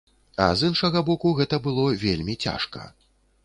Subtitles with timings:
[0.45, 2.91] А з іншага боку, гэта было вельмі цяжка.